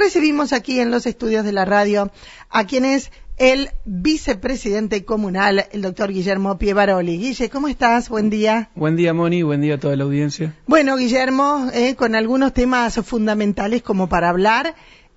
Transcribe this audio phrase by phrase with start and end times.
[0.00, 2.10] recibimos aquí en los estudios de la radio
[2.48, 7.16] a quien es el vicepresidente comunal, el doctor Guillermo Pievaroli.
[7.16, 8.08] Guille, ¿cómo estás?
[8.08, 8.70] Buen día.
[8.74, 9.42] Buen día, Moni.
[9.42, 10.54] Buen día a toda la audiencia.
[10.66, 14.74] Bueno, Guillermo, eh, con algunos temas fundamentales como para hablar.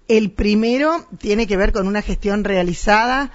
[0.07, 3.31] El primero tiene que ver con una gestión realizada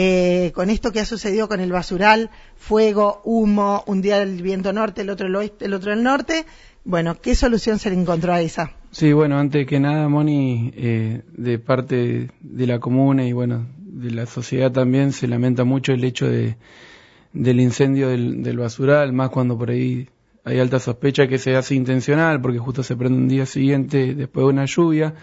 [0.00, 4.72] eh, con esto que ha sucedido con el basural, fuego, humo, un día el viento
[4.72, 6.46] norte, el otro el oeste, el otro el norte.
[6.84, 8.70] Bueno, ¿qué solución se le encontró a esa?
[8.92, 14.12] Sí, bueno, antes que nada, Moni, eh, de parte de la comuna y bueno, de
[14.12, 16.56] la sociedad también se lamenta mucho el hecho de,
[17.32, 20.08] del incendio del, del basural, más cuando por ahí
[20.44, 24.46] hay alta sospecha que se hace intencional, porque justo se prende un día siguiente después
[24.46, 25.14] de una lluvia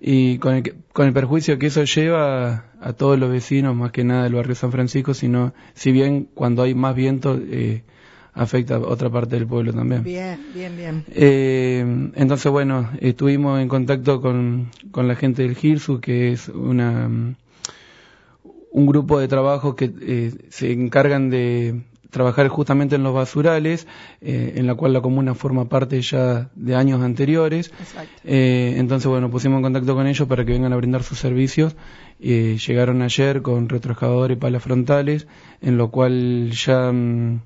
[0.00, 4.02] y con el, con el perjuicio que eso lleva a, todos los vecinos, más que
[4.02, 7.82] nada del barrio San Francisco, sino si bien cuando hay más viento eh,
[8.32, 10.02] afecta a otra parte del pueblo también.
[10.02, 11.04] Bien, bien, bien.
[11.08, 17.36] Eh, entonces, bueno, estuvimos en contacto con, con la gente del GIRSU, que es una
[18.72, 23.86] un grupo de trabajo que eh, se encargan de trabajar justamente en los basurales,
[24.20, 27.72] eh, en la cual la comuna forma parte ya de años anteriores.
[28.24, 31.76] Eh, entonces, bueno, pusimos en contacto con ellos para que vengan a brindar sus servicios.
[32.20, 35.26] Eh, llegaron ayer con retroexcavador y palas frontales,
[35.62, 37.40] en lo cual ya mm,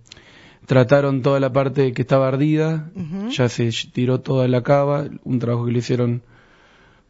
[0.66, 2.90] trataron toda la parte que estaba ardida,
[3.30, 6.22] ya se tiró toda la cava, un trabajo que lo hicieron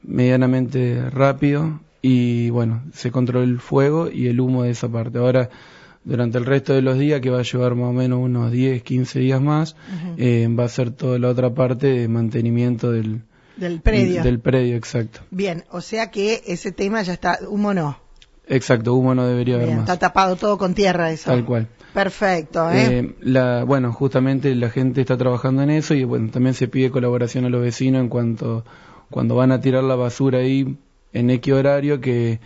[0.02, 5.18] medianamente rápido y bueno, se controló el fuego y el humo de esa parte.
[5.18, 5.48] Ahora
[6.04, 8.82] durante el resto de los días, que va a llevar más o menos unos 10,
[8.82, 9.76] 15 días más,
[10.16, 13.22] eh, va a ser toda la otra parte de mantenimiento del,
[13.56, 14.22] del predio.
[14.22, 15.20] Del predio, exacto.
[15.30, 17.98] Bien, o sea que ese tema ya está, humo no.
[18.46, 19.78] Exacto, humo no debería haber más.
[19.80, 21.30] Está tapado todo con tierra eso.
[21.30, 21.68] Tal cual.
[21.94, 22.70] Perfecto.
[22.70, 22.98] ¿eh?
[22.98, 26.90] eh la, bueno, justamente la gente está trabajando en eso y bueno, también se pide
[26.90, 28.64] colaboración a los vecinos en cuanto
[29.10, 30.76] cuando van a tirar la basura ahí
[31.12, 32.40] en X horario que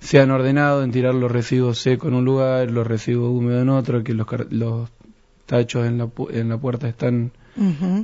[0.00, 3.68] se han ordenado en tirar los residuos secos en un lugar, los residuos húmedos en
[3.68, 4.88] otro, que los, los
[5.46, 7.32] tachos en la, en la puerta están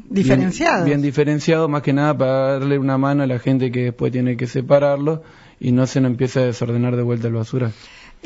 [0.09, 0.85] diferenciados.
[0.85, 4.37] Bien, diferenciados, más que nada para darle una mano a la gente que después tiene
[4.37, 5.23] que separarlo
[5.61, 7.71] y no se nos empieza a desordenar de vuelta el basura.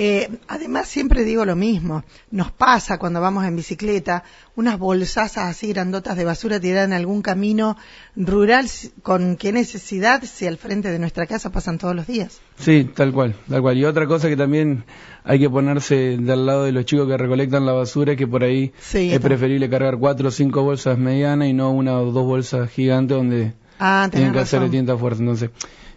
[0.01, 2.05] Eh, además, siempre digo lo mismo.
[2.31, 4.23] Nos pasa cuando vamos en bicicleta,
[4.55, 7.77] unas bolsas así grandotas de basura tiradas en algún camino
[8.15, 8.69] rural,
[9.03, 12.41] con qué necesidad si al frente de nuestra casa pasan todos los días.
[12.61, 13.77] Sí, tal cual, tal cual.
[13.77, 14.85] Y otra cosa que también
[15.25, 18.45] hay que ponerse del lado de los chicos que recolectan la basura es que por
[18.45, 22.71] ahí es preferible cargar cuatro o cinco bolsas medianas y no una o dos bolsas
[22.71, 25.23] gigantes donde ah, tienen que hacer tinta fuerte.
[25.23, 25.51] Entonces,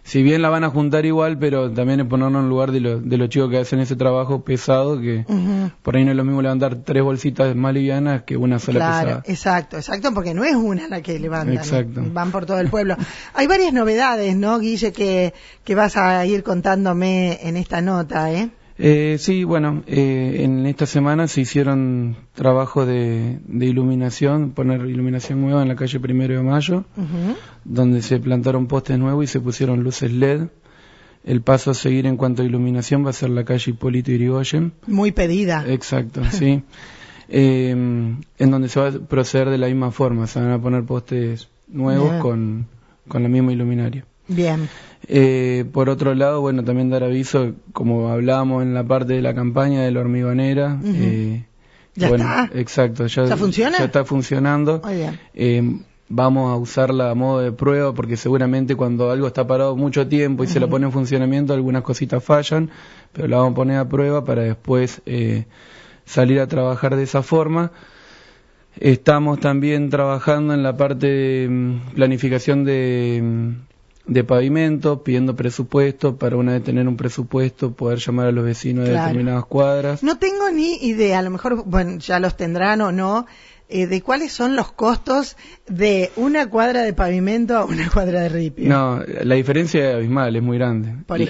[0.04, 3.16] si bien la van a juntar igual, pero también es ponernos en lugar de, de
[3.16, 5.24] los chicos que hacen ese trabajo pesado, que
[5.82, 9.22] por ahí no es lo mismo levantar tres bolsitas más livianas que una sola claro,
[9.26, 12.96] Exacto, exacto, porque no es una la que levantan, van por todo el pueblo.
[13.34, 18.50] Hay varias novedades, ¿no, Guille, que, que vas a ir contándome en esta nota, ¿eh?
[18.78, 25.62] Eh, sí, bueno, eh, en esta semana se hicieron trabajos de, iluminación, poner iluminación nueva
[25.62, 26.84] en la calle Primero de Mayo,
[27.64, 30.48] donde se plantaron postes nuevos y se pusieron luces LED.
[31.24, 34.72] El paso a seguir en cuanto a iluminación va a ser la calle Hipólito Irigoyen.
[34.88, 35.64] Muy pedida.
[35.68, 36.62] Exacto, sí.
[37.28, 40.82] Eh, en donde se va a proceder de la misma forma, se van a poner
[40.84, 42.66] postes nuevos con,
[43.06, 44.04] con la misma iluminaria.
[44.28, 44.68] Bien.
[45.08, 49.34] Eh, por otro lado, bueno, también dar aviso, como hablábamos en la parte de la
[49.34, 50.78] campaña de la hormigonera.
[50.84, 51.44] eh,
[51.94, 52.50] ¿Ya está?
[52.54, 53.78] Exacto, ya, funciona?
[53.78, 54.80] ya está funcionando.
[54.82, 55.20] Muy bien.
[55.34, 60.06] Eh, vamos a usarla a modo de prueba porque seguramente cuando algo está parado mucho
[60.08, 62.70] tiempo y se la pone en funcionamiento, algunas cositas fallan,
[63.12, 65.46] pero la vamos a poner a prueba para después eh,
[66.04, 67.72] salir a trabajar de esa forma.
[68.78, 73.71] Estamos también trabajando en la parte de mm, planificación de mm,
[74.06, 78.86] de pavimento, pidiendo presupuesto, para una vez tener un presupuesto, poder llamar a los vecinos
[78.86, 80.02] de determinadas cuadras.
[80.02, 83.26] No tengo ni idea, a lo mejor, bueno, ya los tendrán o no,
[83.68, 85.36] eh, de cuáles son los costos
[85.66, 88.68] de una cuadra de pavimento a una cuadra de ripio.
[88.68, 90.94] No, la diferencia es abismal, es muy grande.
[91.06, 91.20] Por,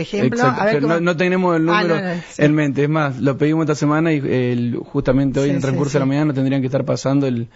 [0.00, 2.00] ejemplo, no, tenemos el ah, número
[2.38, 6.00] en mente, es más, lo pedimos esta semana y justamente hoy en el transcurso de
[6.00, 7.48] la mañana tendrían que estar pasando el,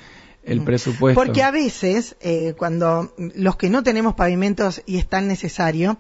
[0.45, 1.21] el presupuesto.
[1.21, 5.99] Porque a veces, eh, cuando los que no tenemos pavimentos y es tan necesario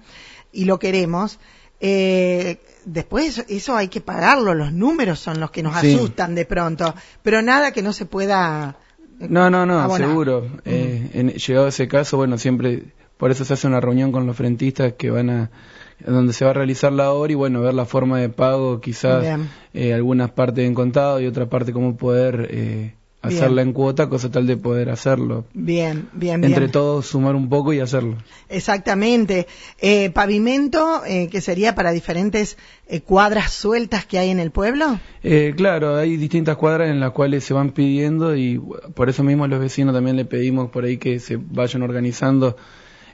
[0.52, 1.38] y lo queremos,
[1.80, 6.94] eh, después eso hay que pagarlo, los números son los que nos asustan de pronto,
[7.22, 8.76] pero nada que no se pueda.
[9.18, 10.46] No, no, no, seguro.
[10.64, 12.84] Eh, en, llegado ese caso, bueno, siempre,
[13.18, 15.50] por eso se hace una reunión con los frentistas que van a
[16.06, 19.38] donde se va a realizar la obra y bueno, ver la forma de pago, quizás
[19.74, 24.30] eh, algunas partes en contado y otra parte cómo poder eh, hacerla en cuota, cosa
[24.30, 25.44] tal de poder hacerlo.
[25.52, 26.52] Bien, bien, bien.
[26.52, 28.16] Entre todos sumar un poco y hacerlo.
[28.48, 29.46] Exactamente.
[29.78, 32.56] Eh, pavimento, eh, que sería para diferentes
[32.86, 34.98] eh, cuadras sueltas que hay en el pueblo.
[35.22, 38.60] Eh, claro, hay distintas cuadras en las cuales se van pidiendo y
[38.94, 42.56] por eso mismo a los vecinos también le pedimos por ahí que se vayan organizando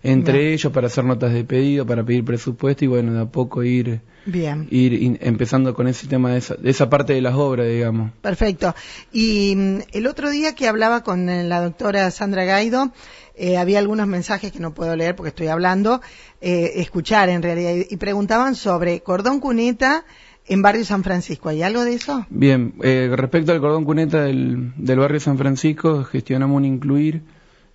[0.06, 3.62] entre ellos para hacer notas de pedido, para pedir presupuesto y bueno, de a poco
[3.62, 4.66] ir Bien.
[4.70, 8.12] ir empezando con ese tema de esa, de esa, parte de las obras, digamos.
[8.20, 8.74] Perfecto.
[9.12, 12.92] Y mm, el otro día que hablaba con eh, la doctora Sandra Gaido,
[13.34, 16.00] eh, había algunos mensajes que no puedo leer porque estoy hablando,
[16.40, 20.04] eh, escuchar en realidad, y preguntaban sobre cordón cuneta
[20.48, 21.48] en barrio San Francisco.
[21.48, 22.24] ¿Hay algo de eso?
[22.30, 27.22] Bien, eh, respecto al cordón cuneta del, del barrio San Francisco, gestionamos un incluir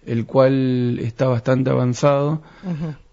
[0.06, 2.42] el cual está bastante avanzado.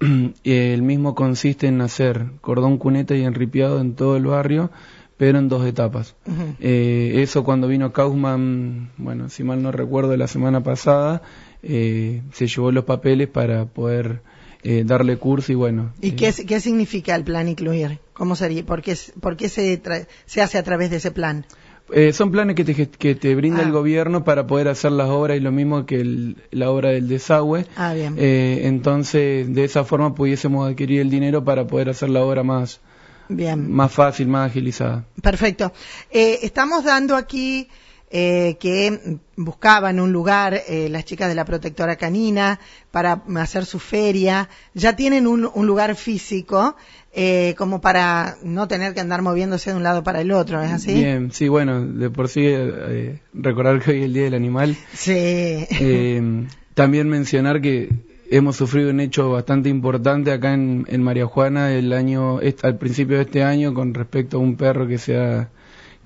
[0.44, 4.70] el mismo consiste en hacer cordón cuneta y enripiado en todo el barrio,
[5.16, 6.14] pero en dos etapas.
[6.60, 11.22] eh, eso cuando vino Kaufman, bueno, si mal no recuerdo, la semana pasada,
[11.62, 14.22] eh, se llevó los papeles para poder
[14.62, 15.92] eh, darle curso y bueno.
[16.00, 17.98] ¿Y qué, qué significa el plan incluir?
[18.12, 18.64] ¿Cómo sería?
[18.64, 19.80] ¿Por qué, por qué se,
[20.26, 21.44] se hace a través de ese plan?
[21.92, 23.66] Eh, son planes que te, que te brinda ah.
[23.66, 27.08] el gobierno para poder hacer las obras y lo mismo que el, la obra del
[27.08, 27.66] desagüe.
[27.76, 28.16] Ah, bien.
[28.18, 32.80] Eh, entonces, de esa forma pudiésemos adquirir el dinero para poder hacer la obra más,
[33.28, 33.70] bien.
[33.72, 35.04] más fácil, más agilizada.
[35.22, 35.72] Perfecto.
[36.10, 37.68] Eh, estamos dando aquí
[38.10, 42.58] eh, que buscaban un lugar eh, las chicas de la protectora canina
[42.90, 44.48] para hacer su feria.
[44.74, 46.76] Ya tienen un, un lugar físico
[47.12, 50.70] eh, como para no tener que andar moviéndose de un lado para el otro, ¿es
[50.70, 50.94] así?
[50.94, 54.76] Bien, sí, bueno, de por sí eh, recordar que hoy es el Día del Animal.
[54.92, 55.12] Sí.
[55.16, 57.88] Eh, también mencionar que
[58.30, 63.16] hemos sufrido un hecho bastante importante acá en, en María Juana el año, al principio
[63.16, 65.48] de este año con respecto a un perro que se ha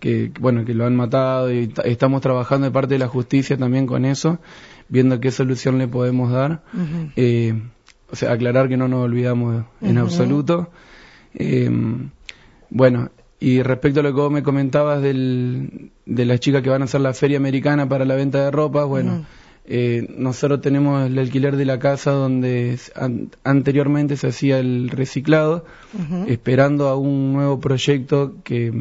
[0.02, 3.86] que bueno que lo han matado y estamos trabajando de parte de la justicia también
[3.86, 4.40] con eso
[4.88, 7.12] viendo qué solución le podemos dar uh -huh.
[7.14, 7.62] eh,
[8.10, 10.04] o sea aclarar que no nos olvidamos en uh -huh.
[10.04, 10.70] absoluto
[11.34, 11.70] eh,
[12.68, 16.82] bueno y respecto a lo que vos me comentabas del, de las chicas que van
[16.82, 19.40] a hacer la feria americana para la venta de ropa bueno uh -huh.
[19.64, 25.64] Eh, nosotros tenemos el alquiler de la casa donde an anteriormente se hacía el reciclado,
[26.26, 28.72] esperando a un nuevo proyecto que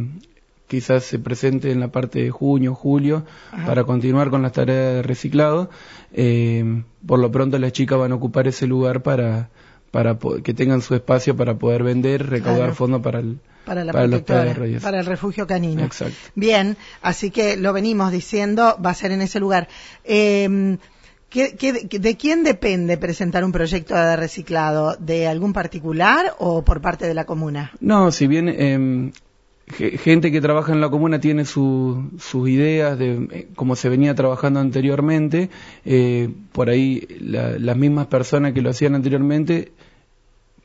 [0.72, 3.66] quizás se presente en la parte de junio, julio, Ajá.
[3.66, 5.70] para continuar con las tareas de reciclado.
[6.14, 9.50] Eh, por lo pronto las chicas van a ocupar ese lugar para,
[9.92, 12.76] para que tengan su espacio para poder vender, recaudar claro.
[12.76, 14.22] fondos para el, para, la para los
[14.82, 15.84] para el refugio canino.
[15.84, 16.16] Exacto.
[16.36, 19.68] Bien, así que lo venimos diciendo, va a ser en ese lugar.
[20.06, 20.78] Eh,
[21.30, 24.96] ¿qué, qué, de quién depende presentar un proyecto de reciclado?
[24.98, 27.74] ¿De algún particular o por parte de la comuna?
[27.82, 29.12] No, si bien eh,
[29.72, 34.16] gente que trabaja en la comuna tiene su, sus ideas de eh, cómo se venía
[34.16, 35.50] trabajando anteriormente,
[35.86, 39.72] eh, por ahí la, las mismas personas que lo hacían anteriormente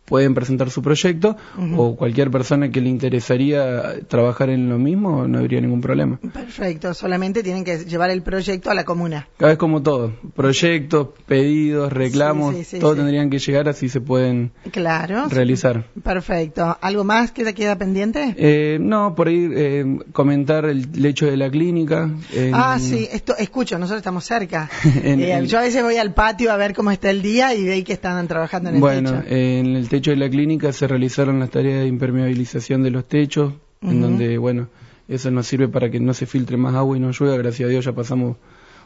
[0.06, 1.74] pueden presentar su proyecto uh -huh.
[1.76, 6.18] o cualquier persona que le interesaría trabajar en lo mismo no habría ningún problema.
[6.32, 9.28] Perfecto, solamente tienen que llevar el proyecto a la comuna.
[9.36, 13.88] Cada vez como todo, proyectos, pedidos, reclamos, sí, sí, sí, todos tendrían que llegar así
[13.88, 15.84] se pueden claro, realizar.
[16.02, 16.76] Perfecto.
[16.80, 18.34] ¿Algo más que te queda pendiente?
[18.36, 22.10] Eh, no, por ahí eh, comentar el hecho de la clínica.
[22.32, 22.54] En...
[22.54, 24.70] Ah, sí, esto escucho, nosotros estamos cerca.
[25.02, 25.46] en, eh.
[25.46, 27.92] Yo a veces voy al patio a ver cómo está el día y veis que
[27.92, 29.34] están trabajando en el bueno, techo.
[29.34, 33.52] en el techo de la clínica se realizaron las tareas de impermeabilización de los techos,
[33.52, 33.90] uh -huh.
[33.90, 34.68] en donde, bueno,
[35.08, 37.36] eso nos sirve para que no se filtre más agua y no llueva.
[37.38, 38.36] Gracias a Dios ya pasamos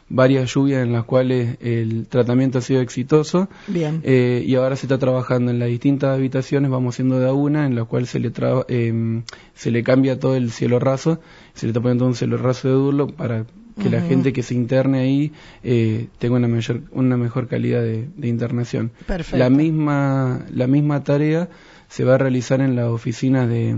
[0.07, 3.47] varias lluvias en las cuales el tratamiento ha sido exitoso.
[3.67, 4.01] Bien.
[4.03, 7.65] Eh, y ahora se está trabajando en las distintas habitaciones, vamos haciendo de a una,
[7.65, 8.31] en la cual se le,
[8.67, 9.21] eh,
[9.53, 11.19] se le cambia todo el cielo raso,
[11.53, 13.45] se le está poniendo un cielo raso de durlo para
[13.79, 13.91] que uh -huh.
[13.91, 15.31] la gente que se interne ahí
[15.63, 18.91] eh, tenga una mayor una mejor calidad de, de, internación.
[19.07, 19.37] Perfecto.
[19.37, 21.49] La misma la misma tarea
[21.87, 23.75] se va a realizar en las oficinas de,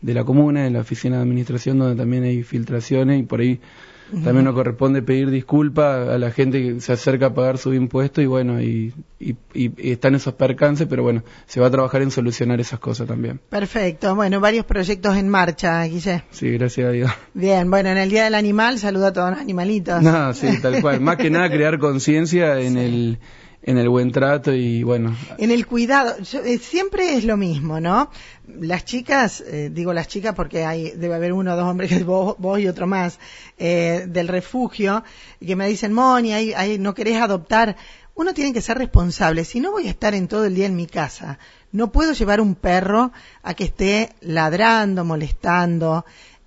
[0.00, 3.60] de la comuna, en la oficina de administración donde también hay filtraciones y por ahí.
[4.22, 8.20] También nos corresponde pedir disculpas a la gente que se acerca a pagar su impuesto
[8.20, 12.10] y bueno, y, y, y, están esos percances, pero bueno, se va a trabajar en
[12.10, 13.40] solucionar esas cosas también.
[13.48, 16.24] Perfecto, bueno, varios proyectos en marcha, Guille.
[16.30, 17.10] Sí, gracias a Dios.
[17.34, 20.02] Bien, bueno, en el Día del Animal saludo a todos los animalitos.
[20.02, 21.00] No, sí, tal cual.
[21.00, 22.78] Más que nada crear conciencia en sí.
[22.78, 23.18] el
[23.62, 25.16] en el buen trato y bueno.
[25.38, 28.10] En el cuidado, yo, eh, siempre es lo mismo, ¿no?
[28.46, 32.02] Las chicas, eh, digo las chicas porque hay, debe haber uno o dos hombres, que
[32.04, 33.18] vos, vos y otro más,
[33.58, 35.04] eh, del refugio,
[35.44, 37.76] que me dicen, Moni, ahí, ahí no querés adoptar.
[38.14, 39.44] Uno tiene que ser responsable.
[39.44, 41.38] Si no voy a estar en todo el día en mi casa,
[41.70, 46.04] no puedo llevar un perro a que esté ladrando, molestando.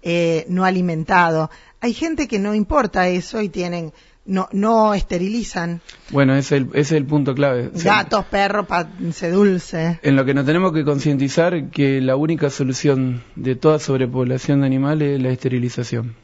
[0.07, 1.49] eh, no alimentado.
[1.81, 3.91] Hay gente que no importa eso y tienen
[4.25, 5.81] no, no esterilizan.
[6.09, 7.71] Bueno, ese es el, es el punto clave.
[7.73, 8.65] Gatos, perros,
[9.13, 9.99] se dulce.
[10.01, 14.67] En lo que nos tenemos que concientizar que la única solución de toda sobrepoblación de
[14.67, 16.15] animales es la esterilización.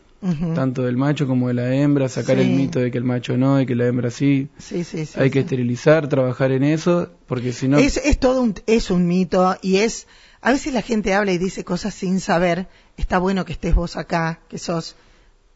[0.53, 3.59] Tanto del macho como de la hembra, sacar el mito de que el macho no
[3.59, 4.49] y que la hembra sí.
[4.59, 7.79] Sí, sí, Hay que esterilizar, trabajar en eso, porque si no...
[7.79, 10.07] Es, es todo un, es un mito y es...
[10.41, 12.67] A veces la gente habla y dice cosas sin saber.
[12.97, 14.95] Está bueno que estés vos acá, que sos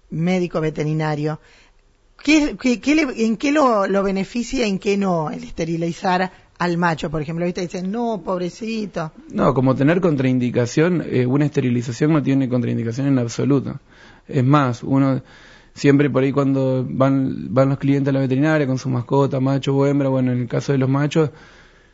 [0.10, 1.40] médico veterinario
[2.26, 7.46] ¿Qué, ¿En qué lo, lo, beneficia en qué no el esterilizar al macho, por ejemplo?
[7.46, 9.12] Ahorita dicen, no, pobrecito.
[9.32, 13.80] No, como tener contraindicación, eh, una esterilización no tiene contraindicación en absoluto.
[14.28, 15.22] Es más, uno
[15.76, 19.76] siempre por ahí cuando van, van los clientes a la veterinaria con su mascota, macho
[19.76, 21.30] o hembra, bueno, en el caso de los machos,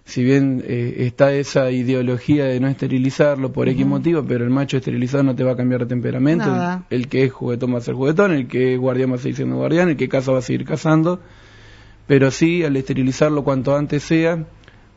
[0.05, 4.77] si bien eh, está esa ideología de no esterilizarlo por X motivo, pero el macho
[4.77, 6.51] esterilizado no te va a cambiar de temperamento.
[6.89, 9.35] El, que es juguetón va a ser juguetón, el que es guardián va a seguir
[9.35, 11.19] siendo guardián, el que caza va a seguir cazando.
[12.07, 14.43] Pero sí, al esterilizarlo cuanto antes sea,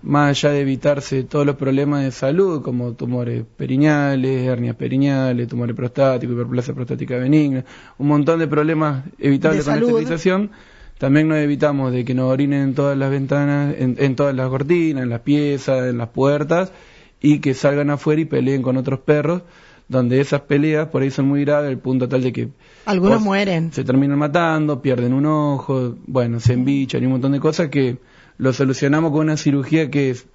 [0.02, 5.76] más allá de evitarse todos los problemas de salud, como tumores perineales, hernias perineales, tumores
[5.76, 7.64] prostáticos, hiperplasia prostática benigna,
[7.98, 10.50] un montón de problemas evitables con la esterilización
[10.98, 15.02] también nos evitamos de que nos orinen en todas las ventanas, en, todas las cortinas,
[15.02, 16.72] en las piezas, en las puertas,
[17.20, 19.42] y que salgan afuera y peleen con otros perros,
[19.88, 22.48] donde esas peleas por ahí son muy graves, al punto tal de que...
[22.86, 23.72] Algunos mueren.
[23.72, 27.98] Se terminan matando, pierden un ojo, bueno, se embichan y un montón de cosas que
[28.38, 30.26] lo solucionamos con una cirugía que es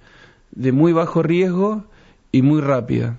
[0.52, 1.84] de muy bajo riesgo
[2.32, 3.18] y muy rápida.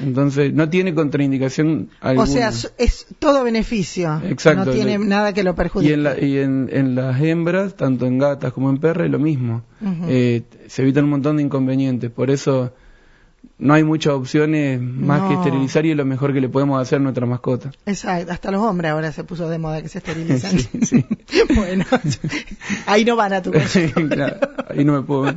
[0.00, 2.24] Entonces, no tiene contraindicación alguna.
[2.24, 4.20] O sea, es todo beneficio.
[4.24, 4.66] Exacto.
[4.66, 5.90] No tiene nada que lo perjudique.
[5.90, 9.62] Y, en, y en, las hembras, tanto en gatas como en perras, es lo mismo.
[10.08, 12.10] Eh, se evitan un montón de inconvenientes.
[12.10, 12.72] Por eso
[13.60, 16.96] no hay muchas opciones más que esterilizar y es lo mejor que le podemos hacer
[16.96, 17.70] a nuestra mascota.
[17.86, 20.58] Exacto, hasta los hombres ahora se puso de moda que se esterilizan.
[20.82, 21.04] sí,
[21.54, 21.84] bueno,
[22.86, 23.80] ahí no van a tu casa.
[24.08, 24.36] claro,
[24.68, 25.32] ahí no me puedo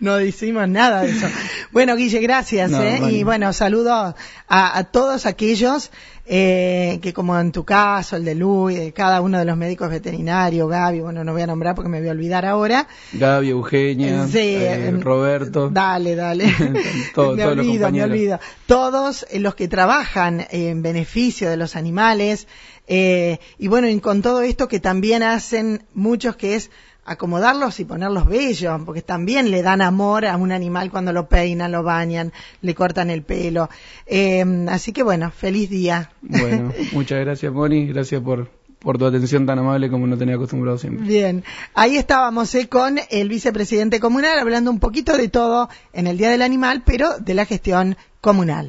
[0.00, 1.26] no decimos nada de eso.
[1.72, 2.72] Bueno, Guille, gracias.
[2.72, 3.00] ¿eh?
[3.10, 4.14] Y bueno, saludo
[4.48, 5.90] a, todos aquellos
[6.26, 9.90] eh, que como en tu caso, el de Luis, de cada uno de los médicos
[9.90, 12.86] veterinarios, Gaby, bueno, no voy a nombrar porque me voy a olvidar ahora.
[13.12, 15.70] Gaby, Eugenia, eh, em, Roberto.
[15.70, 16.44] Dale, dale.
[17.34, 18.38] me olvido, me olvido.
[18.66, 22.46] Todos los que trabajan en beneficio de los animales,
[22.88, 26.70] y bueno, y con todo esto que también hacen muchos que es
[27.04, 31.72] acomodarlos y ponerlos bellos, porque también le dan amor a un animal cuando lo peinan,
[31.72, 33.68] lo bañan, le cortan el pelo.
[34.06, 36.12] Eh, así que bueno, feliz día.
[36.22, 40.78] Bueno, muchas gracias Moni, gracias por, por tu atención tan amable como no tenía acostumbrado
[40.78, 41.06] siempre.
[41.06, 46.18] Bien, ahí estábamos eh, con el vicepresidente comunal hablando un poquito de todo en el
[46.18, 48.68] Día del Animal, pero de la gestión comunal.